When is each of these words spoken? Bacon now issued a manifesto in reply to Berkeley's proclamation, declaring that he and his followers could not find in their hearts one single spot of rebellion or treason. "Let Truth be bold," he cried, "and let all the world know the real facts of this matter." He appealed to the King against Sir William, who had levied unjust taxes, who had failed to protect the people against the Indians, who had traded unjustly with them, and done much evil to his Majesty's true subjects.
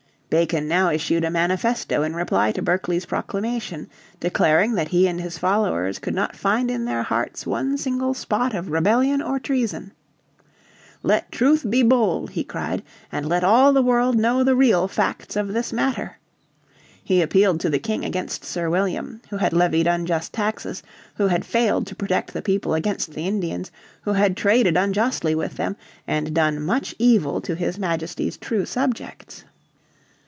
Bacon 0.31 0.65
now 0.69 0.89
issued 0.91 1.25
a 1.25 1.29
manifesto 1.29 2.03
in 2.03 2.15
reply 2.15 2.53
to 2.53 2.61
Berkeley's 2.61 3.05
proclamation, 3.05 3.89
declaring 4.21 4.75
that 4.75 4.87
he 4.87 5.05
and 5.05 5.19
his 5.19 5.37
followers 5.37 5.99
could 5.99 6.15
not 6.15 6.37
find 6.37 6.71
in 6.71 6.85
their 6.85 7.03
hearts 7.03 7.45
one 7.45 7.77
single 7.77 8.13
spot 8.13 8.55
of 8.55 8.71
rebellion 8.71 9.21
or 9.21 9.41
treason. 9.41 9.91
"Let 11.03 11.33
Truth 11.33 11.69
be 11.69 11.83
bold," 11.83 12.29
he 12.29 12.45
cried, 12.45 12.81
"and 13.11 13.27
let 13.27 13.43
all 13.43 13.73
the 13.73 13.81
world 13.81 14.17
know 14.17 14.41
the 14.41 14.55
real 14.55 14.87
facts 14.87 15.35
of 15.35 15.49
this 15.49 15.73
matter." 15.73 16.17
He 17.03 17.21
appealed 17.21 17.59
to 17.59 17.69
the 17.69 17.77
King 17.79 18.05
against 18.05 18.45
Sir 18.45 18.69
William, 18.69 19.19
who 19.31 19.35
had 19.35 19.51
levied 19.51 19.85
unjust 19.87 20.31
taxes, 20.31 20.81
who 21.15 21.27
had 21.27 21.43
failed 21.43 21.85
to 21.87 21.95
protect 21.95 22.31
the 22.31 22.41
people 22.41 22.73
against 22.73 23.11
the 23.11 23.27
Indians, 23.27 23.69
who 24.03 24.13
had 24.13 24.37
traded 24.37 24.77
unjustly 24.77 25.35
with 25.35 25.57
them, 25.57 25.75
and 26.07 26.33
done 26.33 26.61
much 26.61 26.95
evil 26.97 27.41
to 27.41 27.53
his 27.53 27.77
Majesty's 27.77 28.37
true 28.37 28.65
subjects. 28.65 29.43